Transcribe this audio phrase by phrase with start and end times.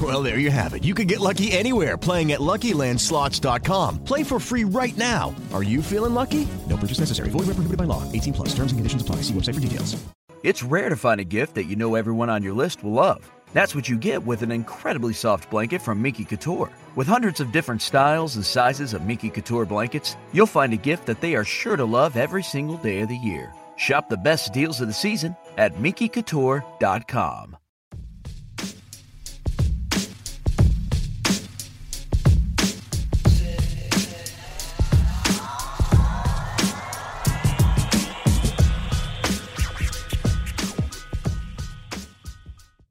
[0.00, 0.84] Well, there you have it.
[0.84, 4.04] You can get lucky anywhere playing at LuckyLandSlots.com.
[4.04, 5.34] Play for free right now.
[5.54, 6.46] Are you feeling lucky?
[6.68, 7.30] No purchase necessary.
[7.30, 8.02] Void where prohibited by law.
[8.12, 8.48] 18 plus.
[8.50, 9.16] Terms and conditions apply.
[9.22, 9.96] See website for details.
[10.42, 13.28] It's rare to find a gift that you know everyone on your list will love.
[13.54, 16.70] That's what you get with an incredibly soft blanket from Minky Couture.
[16.94, 21.06] With hundreds of different styles and sizes of Minky Couture blankets, you'll find a gift
[21.06, 23.52] that they are sure to love every single day of the year.
[23.76, 27.56] Shop the best deals of the season at MinkyCouture.com.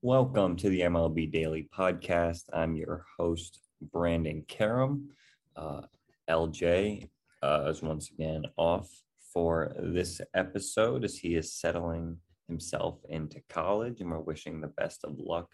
[0.05, 2.43] Welcome to the MLB Daily Podcast.
[2.53, 3.61] I'm your host,
[3.91, 5.09] Brandon Karam.
[5.55, 5.81] Uh,
[6.29, 7.09] LJ
[7.41, 8.87] uh, is once again off
[9.33, 15.03] for this episode as he is settling himself into college, and we're wishing the best
[15.03, 15.49] of luck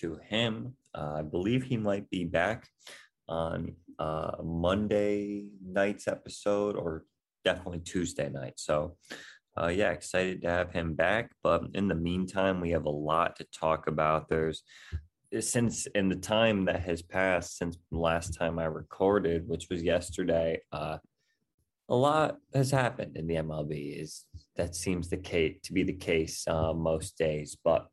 [0.00, 0.74] to him.
[0.94, 2.70] Uh, I believe he might be back
[3.28, 7.04] on uh, Monday night's episode or
[7.44, 8.54] definitely Tuesday night.
[8.56, 8.96] So,
[9.60, 11.32] uh, yeah, excited to have him back.
[11.42, 14.28] But in the meantime, we have a lot to talk about.
[14.28, 14.62] There's
[15.40, 20.60] since in the time that has passed since last time I recorded, which was yesterday,
[20.72, 20.98] uh,
[21.88, 24.00] a lot has happened in the MLB.
[24.00, 24.24] Is
[24.56, 27.56] that seems the case to be the case uh, most days.
[27.62, 27.86] But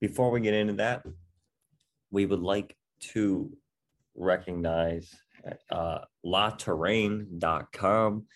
[0.00, 1.04] before we get into that,
[2.10, 2.76] we would like
[3.12, 3.56] to
[4.14, 5.14] recognize
[5.70, 8.26] uh, LaTouraine.com.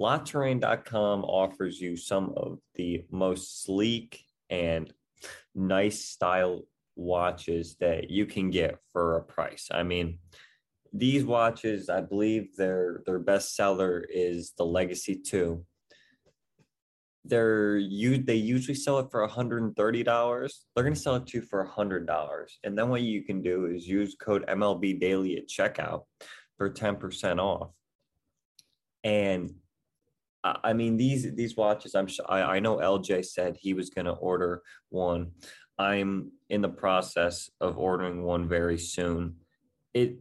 [0.00, 4.90] LaTouraine.com offers you some of the most sleek and
[5.54, 6.62] nice style
[6.96, 9.68] watches that you can get for a price.
[9.70, 10.18] I mean,
[10.92, 15.64] these watches, I believe their their best seller is the Legacy 2.
[17.26, 19.74] They're you they usually sell it for $130.
[19.74, 22.46] They're going to sell it to you for $100.
[22.64, 26.04] And then what you can do is use code MLB daily at checkout
[26.56, 27.70] for 10% off.
[29.04, 29.52] And
[30.42, 31.94] I mean these these watches.
[31.94, 35.32] I'm I, I know LJ said he was going to order one.
[35.78, 39.36] I'm in the process of ordering one very soon.
[39.94, 40.18] It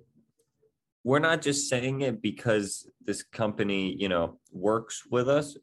[1.04, 5.58] we're not just saying it because this company, you know, works with us.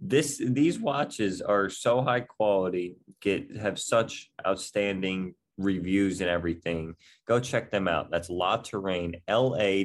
[0.00, 6.94] This these watches are so high quality, get have such outstanding reviews and everything.
[7.26, 8.10] Go check them out.
[8.10, 9.84] That's La Touraine, L A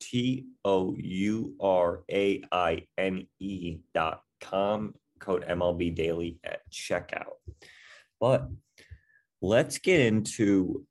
[0.00, 4.94] T O U R A I N E dot com.
[5.18, 7.36] Code MLB Daily at checkout.
[8.20, 8.48] But
[9.40, 10.86] let's get into.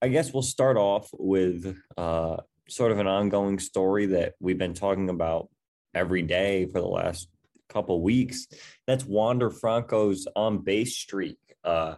[0.00, 2.36] I guess we'll start off with uh,
[2.68, 5.48] sort of an ongoing story that we've been talking about
[5.94, 7.28] every day for the last
[7.68, 8.46] couple weeks.
[8.86, 11.38] That's Wander Franco's on base streak.
[11.64, 11.96] Uh,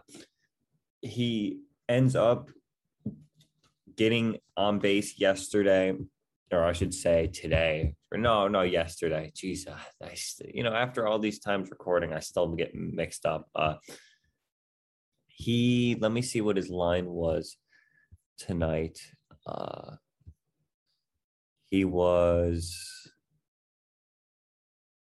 [1.01, 1.59] he
[1.89, 2.49] ends up
[3.95, 5.93] getting on base yesterday,
[6.51, 7.95] or I should say today.
[8.11, 9.31] Or no, no, yesterday.
[9.35, 10.15] Jeez, uh, I,
[10.53, 13.47] you know, after all these times recording, I still get mixed up.
[13.55, 13.75] Uh,
[15.27, 17.57] he, let me see what his line was
[18.37, 18.99] tonight.
[19.45, 19.95] Uh,
[21.69, 22.77] he was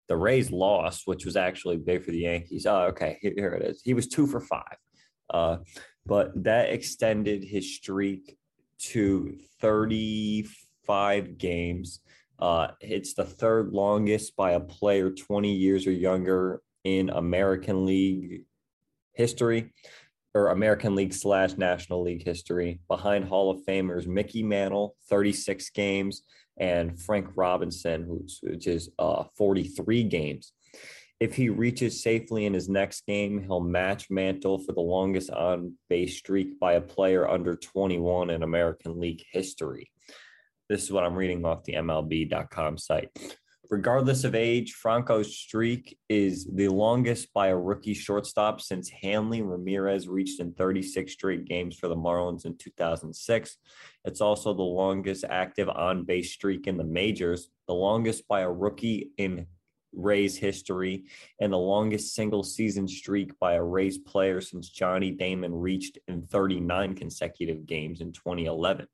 [0.08, 2.66] the Rays lost, which was actually big for the Yankees.
[2.66, 3.82] Oh, okay, here, here it is.
[3.84, 4.76] He was two for five.
[5.30, 5.58] Uh,
[6.06, 8.36] but that extended his streak
[8.78, 12.00] to 35 games.
[12.38, 18.42] Uh, it's the third longest by a player 20 years or younger in American League
[19.12, 19.72] history.
[20.34, 26.22] or American League slash National League history behind Hall of Famers Mickey Mantle, 36 games,
[26.58, 30.52] and Frank Robinson, which, which is uh, 43 games.
[31.24, 35.72] If he reaches safely in his next game, he'll match Mantle for the longest on
[35.88, 39.90] base streak by a player under 21 in American League history.
[40.68, 43.08] This is what I'm reading off the MLB.com site.
[43.70, 50.06] Regardless of age, Franco's streak is the longest by a rookie shortstop since Hanley Ramirez
[50.06, 53.56] reached in 36 straight games for the Marlins in 2006.
[54.04, 58.52] It's also the longest active on base streak in the majors, the longest by a
[58.52, 59.46] rookie in
[59.96, 61.04] Rays history,
[61.40, 66.22] and the longest single season streak by a Rays player since Johnny Damon reached in
[66.22, 68.86] 39 consecutive games in 2011.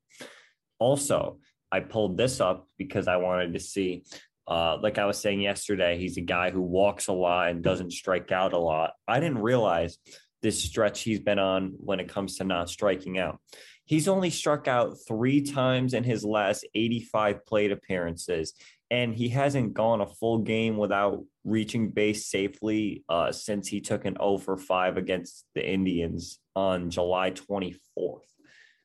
[0.79, 1.39] Also,
[1.71, 4.03] I pulled this up because I wanted to see
[4.47, 7.91] uh, like I was saying yesterday, he's a guy who walks a lot and doesn't
[7.91, 8.93] strike out a lot.
[9.07, 9.97] I didn't realize
[10.41, 13.39] this stretch he's been on when it comes to not striking out.
[13.85, 18.53] He's only struck out three times in his last 85 plate appearances,
[18.91, 24.03] and he hasn't gone a full game without reaching base safely uh, since he took
[24.03, 27.77] an 0 for 5 against the Indians on July 24th.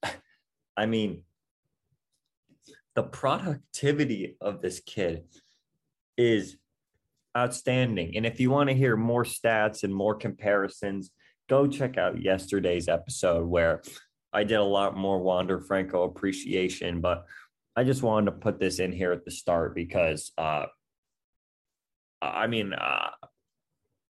[0.76, 1.24] I mean,
[2.94, 5.24] the productivity of this kid
[6.16, 6.56] is
[7.36, 8.16] outstanding.
[8.16, 11.10] And if you want to hear more stats and more comparisons,
[11.48, 13.82] go check out yesterday's episode where
[14.32, 17.00] I did a lot more Wander Franco appreciation.
[17.00, 17.26] But
[17.76, 20.66] I just wanted to put this in here at the start because, uh,
[22.22, 23.10] I mean, uh,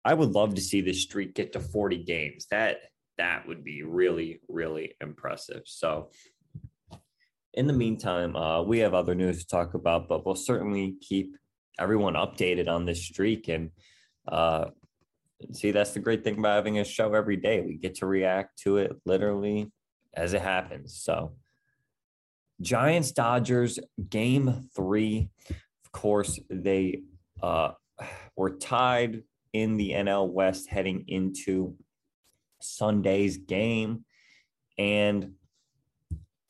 [0.04, 2.48] I would love to see this streak get to 40 games.
[2.50, 2.80] That
[3.18, 5.62] that would be really, really impressive.
[5.66, 6.10] So,
[7.54, 11.36] in the meantime, uh, we have other news to talk about, but we'll certainly keep
[11.78, 13.48] everyone updated on this streak.
[13.48, 13.70] And
[14.28, 14.66] uh,
[15.52, 17.62] see, that's the great thing about having a show every day.
[17.62, 19.72] We get to react to it literally
[20.16, 21.00] as it happens.
[21.04, 21.36] So,
[22.62, 23.80] Giants Dodgers
[24.10, 25.30] game three.
[25.50, 27.02] Of course, they
[27.42, 27.72] uh,
[28.36, 29.24] were tied
[29.54, 31.76] in the NL West heading into
[32.62, 34.06] Sunday's game.
[34.78, 35.34] And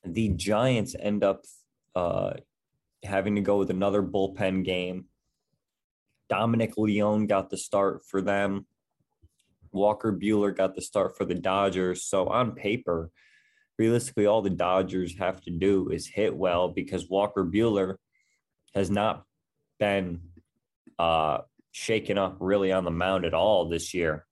[0.04, 1.46] the Giants end up
[1.96, 2.34] uh,
[3.04, 5.06] having to go with another bullpen game
[6.32, 8.66] Dominic Leone got the start for them.
[9.74, 12.06] Walker Buehler got the start for the Dodgers.
[12.06, 13.12] So on paper,
[13.78, 17.96] realistically, all the Dodgers have to do is hit well because Walker Buehler
[18.74, 19.24] has not
[19.80, 20.22] been
[21.00, 21.40] uh,
[21.72, 24.26] shaken up really on the mound at all this year.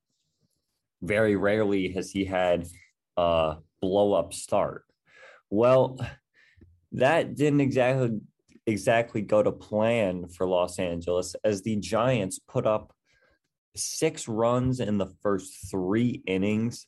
[1.01, 2.68] Very rarely has he had
[3.18, 4.83] a blow up start.
[5.50, 6.00] Well,
[6.91, 8.19] that didn't exactly
[8.65, 12.94] exactly go to plan for Los Angeles as the Giants put up
[13.75, 16.86] six runs in the first three innings.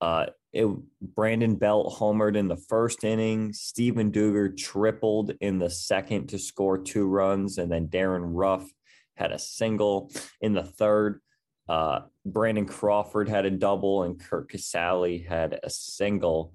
[0.00, 0.68] Uh, it,
[1.00, 3.52] Brandon Belt homered in the first inning.
[3.52, 8.68] Steven Duggar tripled in the second to score two runs, and then Darin Ruf
[9.14, 11.20] had a single in the third.
[11.68, 16.54] Uh, Brandon Crawford had a double, and Curt Casali had a single.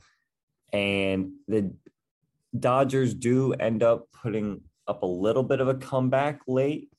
[0.74, 1.74] And the
[2.57, 6.89] Dodgers do end up putting up a little bit of a comeback late,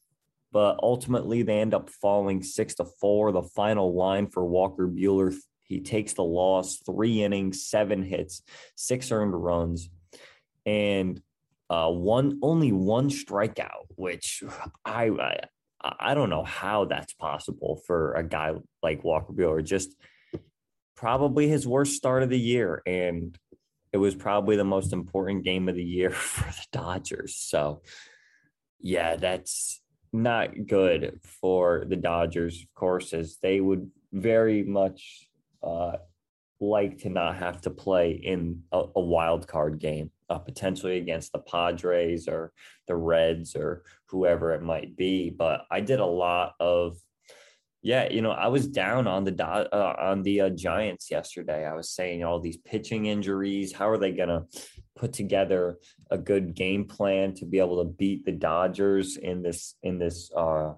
[0.53, 3.33] but ultimately they end up falling six to four.
[3.33, 5.35] The final line for Walker Buehler,
[5.69, 8.43] he takes the loss, three innings, seven hits,
[8.75, 9.91] six earned runs,
[10.65, 11.21] and
[11.71, 14.43] uh, one only one strikeout, which
[14.85, 15.41] I, I
[15.81, 19.63] I don't know how that's possible for a guy like Walker Buehler.
[19.63, 19.95] Just
[20.97, 23.39] probably his worst start of the year, and
[23.93, 27.37] it was probably the most important game of the year for the Dodgers.
[27.37, 27.83] So,
[28.81, 29.83] yeah, that's
[30.13, 35.28] not good for the Dodgers, of course, as they would very much
[35.63, 35.97] uh,
[36.61, 41.33] like to not have to play in a, a wild card game, uh, potentially against
[41.33, 42.53] the Padres or
[42.87, 45.31] the Reds or whoever it might be.
[45.31, 46.97] But I did a lot of
[47.81, 51.65] yeah, you know, I was down on the uh, on the uh, Giants yesterday.
[51.65, 53.73] I was saying all these pitching injuries.
[53.73, 54.45] How are they going to
[54.97, 55.79] put together
[56.11, 60.31] a good game plan to be able to beat the Dodgers in this in this
[60.37, 60.73] uh,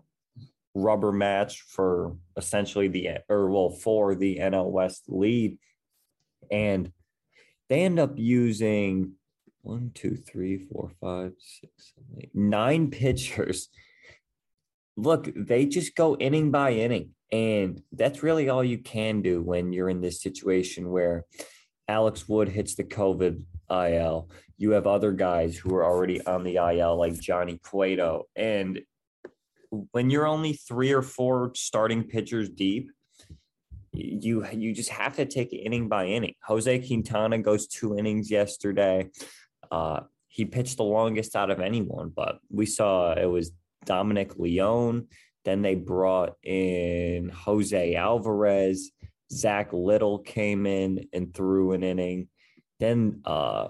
[0.75, 5.59] rubber match for essentially the or well for the NL West lead,
[6.50, 6.93] and
[7.69, 9.12] they end up using
[9.62, 13.69] one, two, three, four, five, six, seven, eight, nine pitchers
[15.00, 17.11] look, they just go inning by inning.
[17.33, 21.25] And that's really all you can do when you're in this situation where
[21.89, 24.31] Alex Wood hits the COVID IL.
[24.59, 28.27] You have other guys who are already on the IL, like Johnny Cueto.
[28.35, 28.81] And
[29.71, 32.91] when you're only three or four starting pitchers deep,
[33.93, 36.35] you you just have to take it inning by inning.
[36.45, 39.09] Jose Quintana goes two innings yesterday.
[39.71, 43.53] Uh, he pitched the longest out of anyone, but we saw it was
[43.85, 45.09] Dominic Leone.
[45.45, 48.91] Then they brought in Jose Alvarez.
[49.33, 52.29] Zack Littell came in and threw an inning.
[52.79, 53.69] Then uh,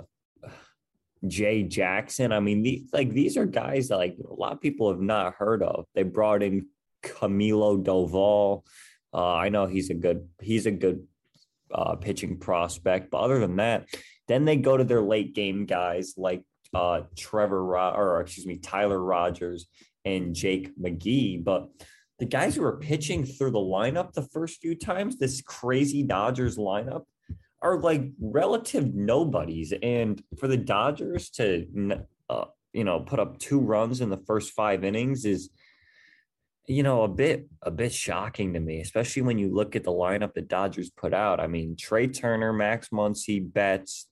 [1.26, 2.32] Jay Jackson.
[2.32, 5.34] I mean, the, like these are guys that like a lot of people have not
[5.34, 5.86] heard of.
[5.94, 6.66] They brought in
[7.02, 8.62] Camilo Doval.
[9.12, 11.06] Uh, I know he's a good he's a good
[11.72, 13.86] uh, pitching prospect, but other than that,
[14.28, 16.42] then they go to their late game guys like
[16.74, 19.66] uh, Trevor Ro- or excuse me Tyler Rogers
[20.04, 21.42] and Jake McGee.
[21.42, 21.68] But
[22.18, 26.56] the guys who are pitching through the lineup the first few times, this crazy Dodgers
[26.56, 27.04] lineup,
[27.62, 29.72] are like relative nobodies.
[29.82, 31.66] And for the Dodgers to,
[32.28, 35.50] uh, you know, put up two runs in the first five innings is,
[36.66, 39.90] you know, a bit a bit shocking to me, especially when you look at the
[39.90, 41.40] lineup the Dodgers put out.
[41.40, 44.06] I mean, Trea Turner, Max Muncy, Betts,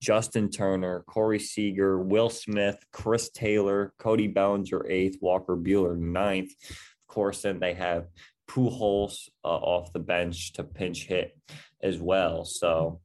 [0.00, 6.52] Justin Turner, Corey Seager, Will Smith, Chris Taylor, Cody Bellinger eighth, Walker Buehler ninth.
[6.70, 8.06] Of course, then they have
[8.48, 11.36] Pujols uh, off the bench to pinch hit
[11.82, 12.44] as well.
[12.44, 13.00] So,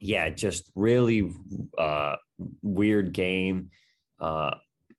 [0.00, 1.32] yeah, just really
[1.78, 2.16] uh,
[2.62, 3.70] weird game.
[4.20, 4.56] Uh,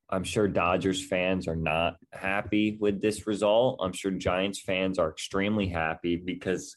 [0.08, 3.80] I'm sure Dodgers fans are not happy with this result.
[3.82, 6.76] I'm sure Giants fans are extremely happy because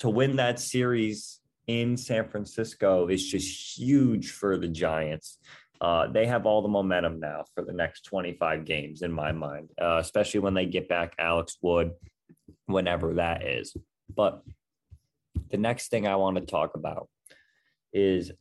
[0.00, 5.38] to win that series in San Francisco is just huge for the Giants.
[5.80, 9.68] Uh, they have all the momentum now for the next 25 games, in my mind,
[9.80, 11.92] uh, especially when they get back Alex Wood,
[12.66, 13.76] whenever that is.
[14.12, 14.42] But
[15.50, 17.08] the next thing I want to talk about
[17.92, 18.32] is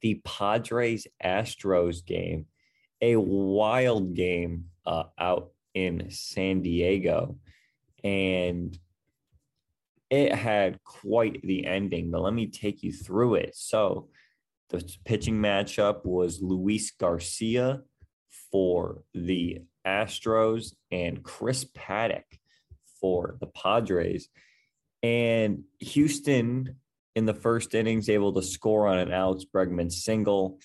[0.00, 2.46] the Padres Astros game,
[3.00, 7.38] a wild game uh, out in San Diego.
[8.04, 8.76] And
[10.10, 13.54] it had quite the ending, but let me take you through it.
[13.56, 14.08] So,
[14.68, 17.82] the pitching matchup was Luis Garcia
[18.50, 22.24] for the Astros and Chris Paddack
[23.00, 24.28] for the Padres.
[25.02, 26.76] And Houston
[27.14, 30.58] in the first innings able to score on an Alex Bregman single.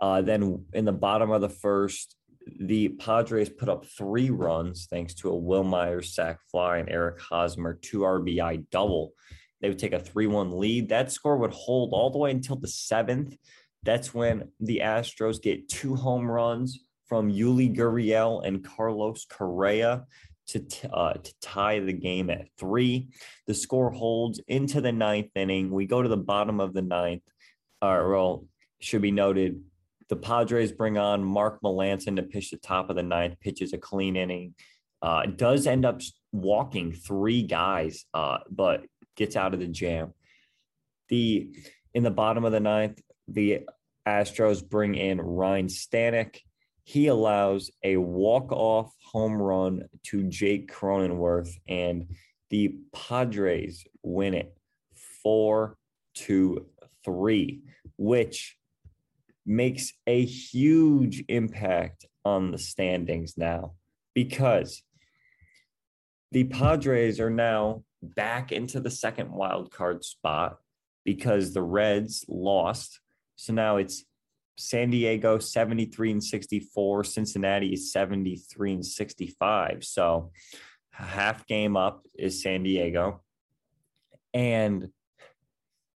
[0.00, 2.16] Uh, then in the bottom of the first,
[2.60, 7.20] the Padres put up three runs thanks to a Wil Myers sac fly and Eric
[7.20, 9.12] Hosmer two RBI double.
[9.60, 10.88] They would take a 3 1 lead.
[10.88, 13.36] That score would hold all the way until the seventh.
[13.84, 20.04] That's when the Astros get two home runs from Yuli Gurriel and Carlos Correa
[20.48, 23.08] to, t- uh, to tie the game at three.
[23.46, 25.70] The score holds into the ninth inning.
[25.70, 27.22] We go to the bottom of the ninth.
[27.80, 28.46] Uh, well,
[28.80, 29.62] should be noted,
[30.08, 33.78] the Padres bring on Mark Melancon to pitch the top of the ninth, pitches a
[33.78, 34.54] clean inning.
[35.00, 36.00] Uh, does end up
[36.32, 38.84] walking three guys, uh, but
[39.16, 40.12] gets out of the jam.
[41.08, 41.50] The
[41.94, 43.60] in the bottom of the ninth, the
[44.06, 46.40] Astros bring in Ryne Stanek
[46.84, 52.06] he allows a walk-off home run to Jake Cronenworth, and
[52.50, 54.56] the Padres win it
[55.22, 55.76] four
[56.14, 56.66] to
[57.04, 57.62] three,
[57.96, 58.56] which
[59.46, 63.72] makes a huge impact on the standings now
[64.14, 64.82] because
[66.30, 70.58] the Padres are now back into the second wild card spot
[71.04, 73.00] because the Reds lost.
[73.36, 74.04] So now it's
[74.56, 79.84] San Diego 73 and 64, Cincinnati is 73 and 65.
[79.84, 80.30] So
[80.90, 83.22] half game up is San Diego.
[84.34, 84.88] And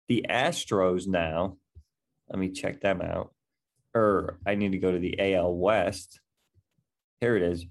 [0.08, 1.56] the Astros now,
[2.28, 3.32] let me check them out.
[3.94, 6.20] Or I need to go to the AL West.
[7.20, 7.66] Here it is.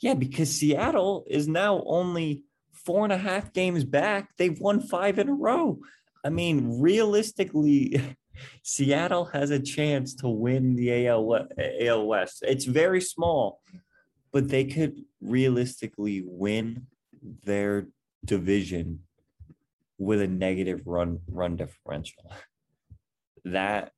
[0.00, 4.36] Yeah, because Seattle is now only four and a half games back.
[4.36, 5.80] They've won five in a row.
[6.24, 8.00] I mean, realistically,
[8.62, 12.44] Seattle has a chance to win the AL, AL West.
[12.46, 13.60] It's very small,
[14.32, 16.86] but they could realistically win
[17.44, 17.88] their
[18.24, 19.00] division
[19.98, 22.30] with a negative run run differential.
[23.44, 23.92] That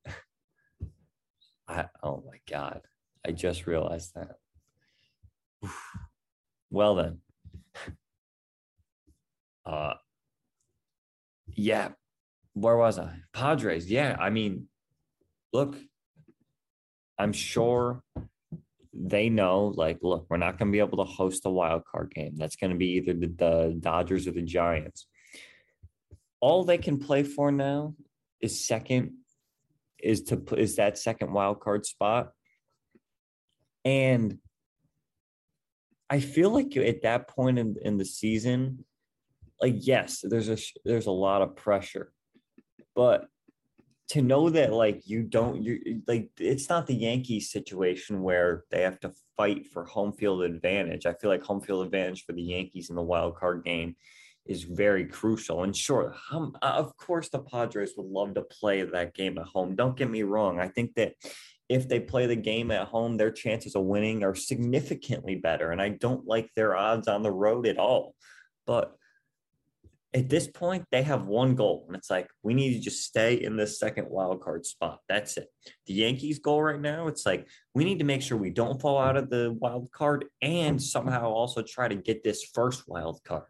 [1.67, 2.81] I oh my god.
[3.25, 4.37] I just realized that.
[6.69, 7.19] Well then.
[9.65, 9.93] Uh
[11.53, 11.89] yeah,
[12.61, 13.15] where was I?
[13.33, 13.89] Padres.
[13.89, 14.15] Yeah.
[14.19, 14.67] I mean,
[15.53, 15.77] look,
[17.17, 18.01] I'm sure
[18.93, 22.13] they know, like, look, we're not going to be able to host a wild card
[22.13, 22.35] game.
[22.37, 25.07] That's going to be either the, the Dodgers or the Giants.
[26.41, 27.95] All they can play for now
[28.41, 29.15] is second,
[30.01, 32.31] is to is that second wild card spot.
[33.83, 34.37] And
[36.09, 38.85] I feel like at that point in, in the season,
[39.61, 42.11] like yes, there's a there's a lot of pressure,
[42.99, 43.29] but
[44.09, 48.81] to know that like you don't you like it's not the Yankees situation where they
[48.81, 51.05] have to fight for home field advantage.
[51.05, 53.95] I feel like home field advantage for the Yankees in the wild card game
[54.45, 55.63] is very crucial.
[55.63, 59.77] And sure, um, of course, the Padres would love to play that game at home.
[59.77, 60.59] Don't get me wrong.
[60.59, 61.13] I think that
[61.69, 65.71] if they play the game at home, their chances of winning are significantly better.
[65.71, 68.13] And I don't like their odds on the road at all.
[68.67, 68.98] But
[70.13, 73.35] at this point, they have one goal, and it's like we need to just stay
[73.35, 74.99] in this second wild card spot.
[75.07, 75.47] That's it.
[75.85, 78.97] The Yankees' goal right now, it's like we need to make sure we don't fall
[78.97, 83.43] out of the wild card and somehow also try to get this first wild card.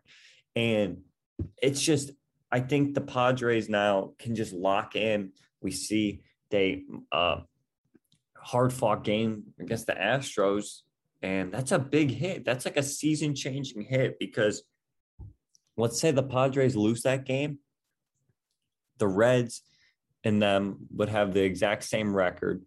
[0.55, 0.97] And
[1.61, 2.11] it's just,
[2.51, 5.31] I think the Padres now can just lock in.
[5.61, 7.41] We see they uh,
[8.35, 10.81] hard fought game against the Astros,
[11.21, 12.43] and that's a big hit.
[12.43, 14.63] That's like a season changing hit because
[15.79, 17.59] let's say the Padres lose that game,
[18.98, 19.62] the Reds
[20.24, 22.63] and them would have the exact same record.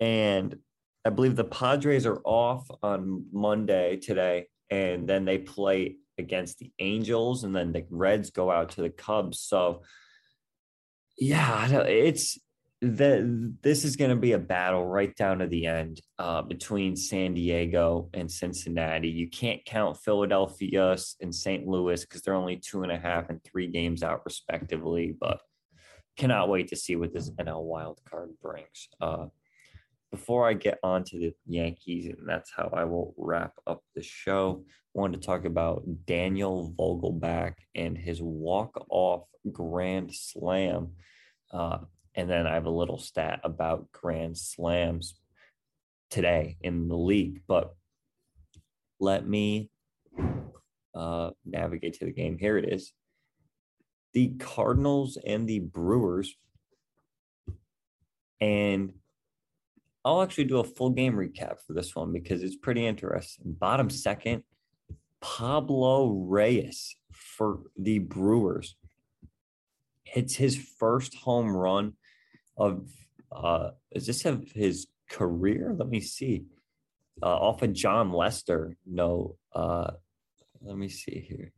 [0.00, 0.56] And
[1.04, 6.70] I believe the Padres are off on Monday today, and then they play against the
[6.78, 9.40] Angels, and then the Reds go out to the Cubs.
[9.40, 9.82] So,
[11.18, 12.38] yeah, it's
[12.92, 16.96] that this is going to be a battle right down to the end uh, between
[16.96, 19.08] San Diego and Cincinnati.
[19.08, 21.66] You can't count Philadelphia and St.
[21.66, 25.16] Louis because they're only two and a half and three games out, respectively.
[25.18, 25.40] But
[26.16, 28.88] cannot wait to see what this NL wild card brings.
[29.00, 29.26] Uh,
[30.10, 34.02] before I get on to the Yankees, and that's how I will wrap up the
[34.02, 40.92] show, I wanted to talk about Daniel Vogelbach and his walk-off grand slam.
[41.52, 41.78] Uh,
[42.14, 45.14] and then I have a little stat about grand slams
[46.10, 47.42] today in the league.
[47.46, 47.74] But
[49.00, 49.70] let me
[50.94, 52.38] uh, navigate to the game.
[52.38, 52.92] Here it is.
[54.12, 56.36] The Cardinals and the Brewers.
[58.40, 58.92] And
[60.04, 63.52] I'll actually do a full game recap for this one because it's pretty interesting.
[63.58, 64.44] Bottom second,
[65.20, 68.76] Pablo Reyes for the Brewers.
[70.14, 71.94] It's his first home run
[72.56, 72.88] of
[73.32, 75.74] uh is this of his career?
[75.76, 76.44] Let me see.
[77.22, 78.76] Uh off of Jon Lester.
[78.86, 79.92] No, uh
[80.62, 81.52] let me see here.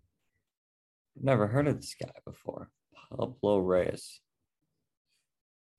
[1.20, 2.70] Never heard of this guy before.
[3.10, 4.20] Pablo Reyes.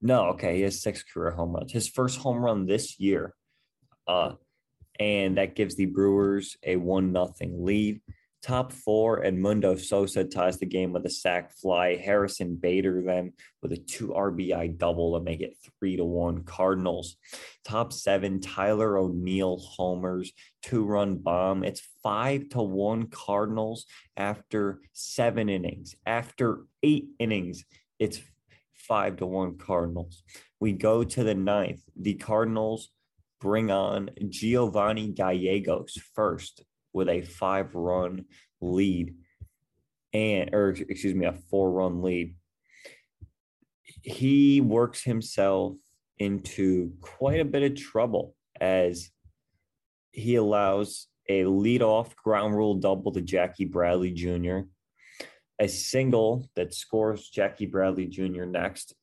[0.01, 1.71] No, okay, he has six career home runs.
[1.71, 3.34] His first home run this year.
[4.08, 4.34] Uh
[4.99, 8.01] and that gives the Brewers a one nothing lead.
[8.47, 11.97] Top four, Edmundo Sosa ties the game with a sac fly.
[11.97, 17.17] Harrison Bader then with a two RBI double to make it three to one Cardinals.
[17.65, 20.31] Top seven, Tyler O'Neill homers,
[20.62, 21.65] two run bomb.
[21.65, 25.95] It's five to one Cardinals after seven innings.
[26.05, 27.65] After eight innings,
[27.99, 28.21] it's
[28.71, 30.23] five to one Cardinals.
[30.62, 31.81] We go to the ninth.
[31.97, 32.91] The Cardinals
[33.41, 36.63] bring on Giovanny Gallegos first
[36.97, 38.25] with a five run
[38.60, 39.15] lead
[40.13, 42.36] and or excuse me a four run lead
[44.01, 45.75] he works himself
[46.17, 49.12] into quite a bit of trouble as
[50.12, 54.60] he allows a leadoff ground rule double to Jackie Bradley Jr.,
[55.60, 58.45] a single that scores Jackie Bradley Jr.
[58.45, 58.95] next.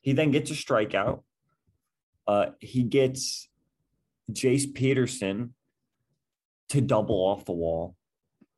[0.00, 1.22] He then gets a strikeout.
[2.26, 3.48] Uh, he gets
[4.30, 5.54] Jace Peterson
[6.70, 7.96] to double off the wall,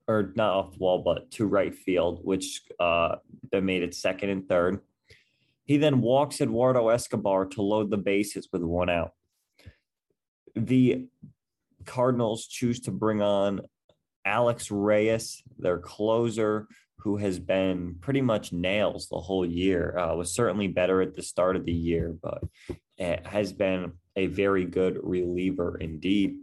[0.07, 3.17] or not off the wall, but to right field, which uh,
[3.51, 4.81] that made it second and third.
[5.65, 9.13] He then walks Eduardo Escobar to load the bases with one out.
[10.55, 11.07] The
[11.87, 13.63] Cardinals choose to bring on
[14.25, 19.97] Alex Reyes, their closer, who has been pretty much nails the whole year.
[19.99, 22.43] Uh, was certainly better at the start of the year, but
[22.97, 26.37] it has been a very good reliever indeed.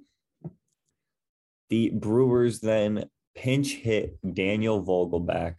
[1.71, 5.55] The Brewers then pinch hit Daniel Vogelbach,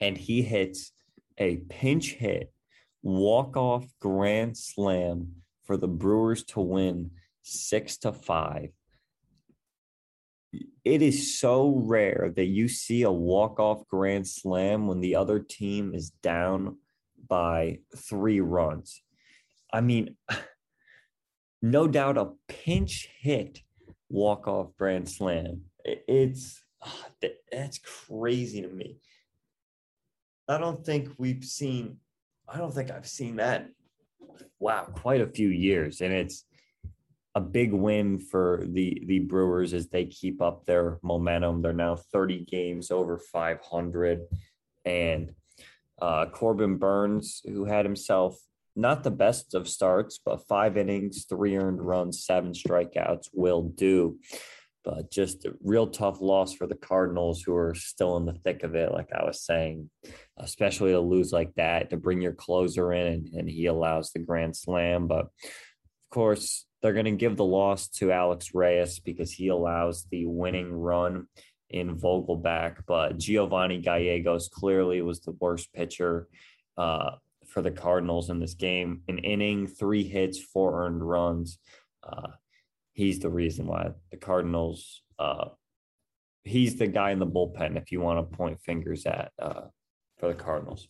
[0.00, 0.92] and he hits
[1.38, 2.52] a pinch hit
[3.02, 7.10] walk off grand slam for the Brewers to win
[7.42, 8.70] six to five.
[10.84, 15.40] It is so rare that you see a walk off grand slam when the other
[15.40, 16.76] team is down
[17.28, 19.02] by three runs.
[19.72, 20.14] I mean,
[21.60, 23.62] no doubt a pinch hit
[24.08, 25.62] walk off grand slam.
[25.84, 27.06] It's ah,
[27.50, 28.98] that's crazy to me.
[30.48, 31.98] I don't think we've seen.
[32.48, 33.68] I don't think I've seen that.
[34.58, 36.44] Wow, quite a few years, and it's
[37.34, 41.62] a big win for the the Brewers as they keep up their momentum.
[41.62, 44.22] They're now 30 games over 500,
[44.84, 45.32] and
[46.00, 48.38] uh, Corbin Burnes, who had himself
[48.76, 54.18] not the best of starts, but five innings, three earned runs, seven strikeouts will do.
[54.84, 58.62] But just a real tough loss for the Cardinals, who are still in the thick
[58.62, 59.90] of it, like I was saying,
[60.36, 64.20] especially to lose like that, to bring your closer in and, and he allows the
[64.20, 65.08] grand slam.
[65.08, 70.04] But of course, they're going to give the loss to Alex Reyes because he allows
[70.10, 71.26] the winning run
[71.68, 72.82] in Vogelbach.
[72.86, 76.28] But Giovanny Gallegos clearly was the worst pitcher
[76.78, 77.12] uh,
[77.48, 79.02] for the Cardinals in this game.
[79.08, 81.58] An inning, three hits, four earned runs.
[82.02, 82.28] Uh,
[82.92, 85.02] he's the reason why the Cardinals.
[85.18, 85.46] Uh,
[86.44, 87.76] he's the guy in the bullpen.
[87.76, 89.62] If you want to point fingers at uh,
[90.18, 90.88] for the Cardinals.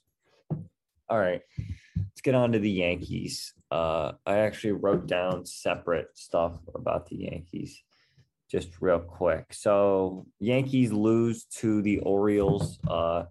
[1.08, 1.42] All right,
[1.96, 3.54] let's get on to the Yankees.
[3.70, 7.80] Uh, I actually wrote down separate stuff about the Yankees
[8.50, 9.52] just real quick.
[9.52, 13.24] So Yankees lose to the Orioles uh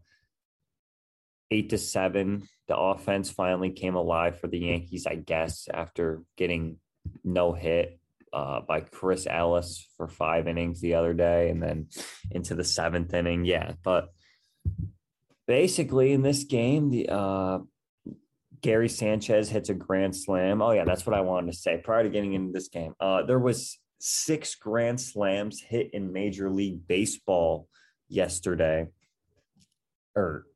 [1.51, 2.47] eight to seven.
[2.67, 6.77] The offense finally came alive for the Yankees, I guess, after getting
[7.23, 7.99] no hit
[8.34, 11.88] uh, by Chris Ellis for five innings the other day and then
[12.31, 13.45] into the seventh inning.
[13.45, 13.73] Yeah.
[13.84, 14.10] But
[15.47, 17.60] basically in this game, the uh
[18.62, 20.60] Gary Sanchez hits a grand slam.
[20.60, 22.95] Oh, yeah, that's what I wanted to say prior to getting into this game.
[22.99, 27.67] Uh, there was six grand slams hit in Major League Baseball
[28.10, 28.88] yesterday.
[30.15, 30.47] Or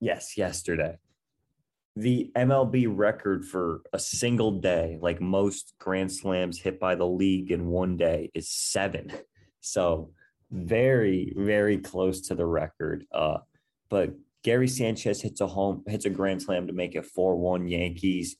[0.00, 0.96] yes, yesterday.
[1.96, 7.50] The MLB record for a single day, like most grand slams hit by the league
[7.50, 9.12] in one day, is seven.
[9.60, 10.12] So
[10.50, 13.04] very, very close to the record.
[13.12, 13.38] Uh,
[13.88, 17.68] but Gary Sanchez hits a home, hits a grand slam to make it 4 1
[17.68, 18.36] Yankees.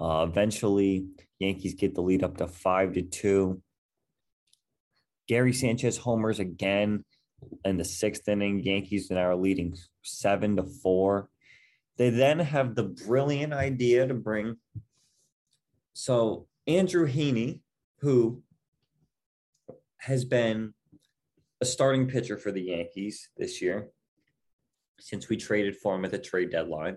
[0.00, 1.06] Uh, eventually,
[1.38, 3.62] Yankees get the lead up to 5 to 2.
[5.28, 7.04] Gary Sanchez homers again
[7.64, 8.60] in the sixth inning.
[8.60, 11.28] Yankees now are leading 7 to 4.
[11.96, 14.56] They then have the brilliant idea to bring.
[15.94, 17.60] So, Andrew Heaney,
[18.00, 18.42] who
[19.98, 20.74] has been
[21.60, 23.88] a starting pitcher for the Yankees this year,
[25.00, 26.96] since we traded for him at the trade deadline.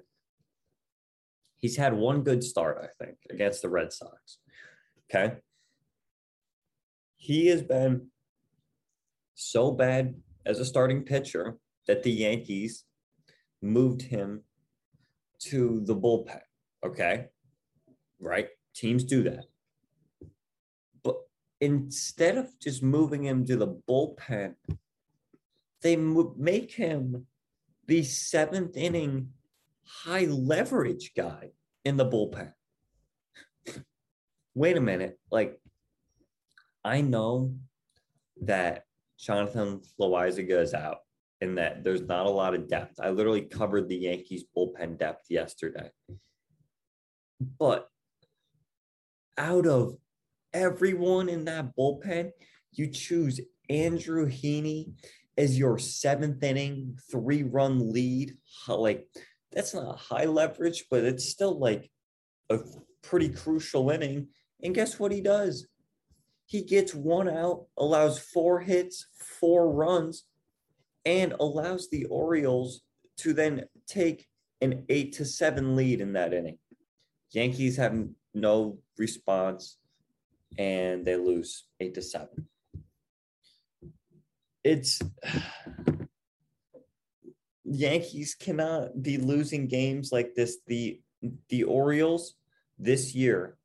[1.57, 4.37] He's had one good start, I think, against the Red Sox.
[5.09, 5.35] Okay.
[7.17, 8.07] He has been
[9.35, 10.15] so bad
[10.49, 12.83] as a starting pitcher that the Yankees
[13.61, 14.41] moved him
[15.37, 16.41] to the bullpen.
[16.83, 17.27] Okay.
[18.19, 18.47] Right.
[18.73, 19.45] Teams do that.
[21.03, 21.17] But
[21.61, 24.55] instead of just moving him to the bullpen,
[25.83, 27.27] they make him
[27.85, 29.29] the seventh inning
[29.85, 31.51] high leverage guy
[31.85, 32.53] in the bullpen.
[34.55, 35.19] Wait a minute.
[35.31, 35.59] Like,
[36.83, 37.53] I know
[38.41, 38.85] that
[39.19, 40.99] Jonathan Loáisiga is out
[41.41, 42.99] and that there's not a lot of depth.
[42.99, 45.89] I literally covered the Yankees bullpen depth yesterday.
[47.59, 47.87] But
[49.37, 49.95] out of
[50.53, 52.31] everyone in that bullpen,
[52.71, 54.93] you choose Andrew Heaney
[55.37, 58.35] as your seventh inning three run lead,
[58.67, 59.07] like
[59.53, 61.89] that's not high leverage, but it's still like
[62.49, 62.59] a
[63.01, 64.27] pretty crucial inning.
[64.61, 65.65] And guess what he does?
[66.49, 69.07] He gets one out, allows four hits,
[69.39, 70.25] four runs,
[71.05, 72.81] and allows the Orioles
[73.17, 74.27] to then take
[74.59, 76.57] an eight to seven lead in that inning.
[77.31, 77.95] Yankees have
[78.33, 79.77] no response
[80.57, 82.47] and they lose eight to seven
[84.63, 84.99] it's
[87.63, 90.57] Yankees cannot be losing games like this.
[90.67, 90.99] The
[91.49, 92.35] the Orioles
[92.77, 93.57] this year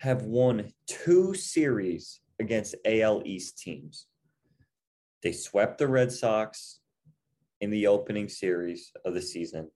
[0.00, 4.06] have won two series against AL East teams.
[5.22, 6.80] They swept the Red Sox
[7.60, 9.70] in the opening series of the season,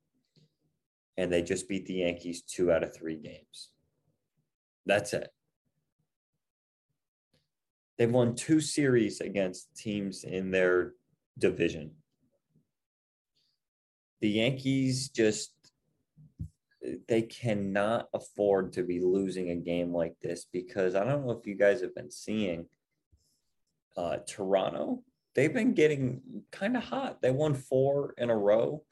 [1.18, 3.68] and they just beat the Yankees two out of three games.
[4.86, 5.28] That's it.
[7.98, 10.92] They've won two series against teams in their
[11.38, 11.92] division.
[14.22, 15.52] The Yankees just
[17.08, 21.46] they cannot afford to be losing a game like this because I don't know if
[21.46, 22.66] you guys have been seeing
[23.96, 25.02] uh, Toronto.
[25.34, 26.20] They've been getting
[26.52, 27.22] kind of hot.
[27.22, 28.82] They won four in a row.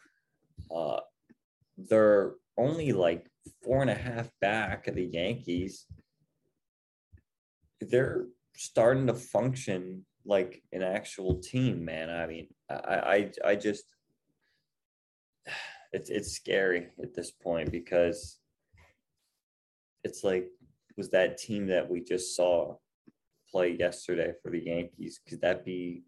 [0.75, 1.01] Uh,
[1.77, 3.31] they're only like
[3.63, 5.87] four and a half back of the Yankees.
[7.81, 8.27] They're
[8.57, 12.11] starting to function like an actual team, man.
[12.11, 13.85] I mean, I I, I just
[15.93, 18.39] it's it's scary at this point because
[20.05, 20.49] it's like
[20.97, 22.77] was that team that we just saw
[23.51, 25.21] play yesterday for the Yankees.
[25.29, 26.03] Could that be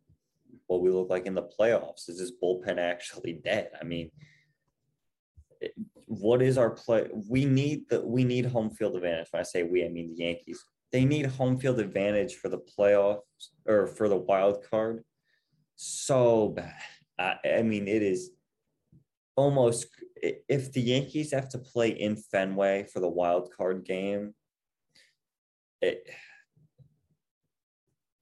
[0.66, 2.08] what we look like in the playoffs?
[2.08, 3.70] Is this bullpen actually dead?
[3.80, 4.10] I mean,
[6.06, 7.08] what is our play?
[7.28, 9.28] We need the we need home field advantage.
[9.30, 10.64] When I say we, I mean the Yankees.
[10.92, 13.18] They need home field advantage for the playoffs
[13.66, 15.02] or for the wild card.
[15.76, 16.72] So bad.
[17.18, 18.30] I, I mean, it is
[19.36, 19.86] almost
[20.22, 24.34] if the Yankees have to play in Fenway for the wild card game,
[25.80, 26.08] it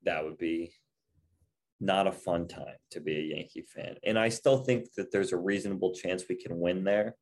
[0.05, 0.73] that would be
[1.81, 3.97] not a fun time to be a Yankee fan.
[4.05, 7.17] And I still think that there's a reasonable chance we can win there.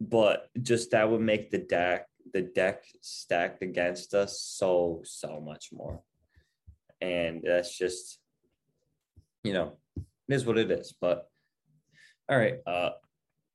[0.00, 5.70] But just that would make the deck the deck stacked against us so so much
[5.72, 6.02] more.
[7.00, 8.20] And that's just
[9.44, 10.94] you know, it is what it is.
[11.00, 11.28] But
[12.28, 12.90] all right, uh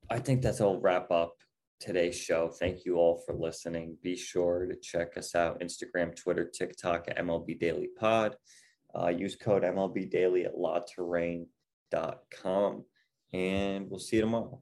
[0.10, 1.36] I think that's all wrap up
[1.80, 2.50] today's show.
[2.50, 3.98] Thank you all for listening.
[4.02, 8.38] Be sure to check us out Instagram, Twitter, TikTok at MLB Daily Pod.
[8.96, 12.86] Uh, use code MLB Daily at latouraine.com.
[13.34, 14.62] And we'll see you tomorrow.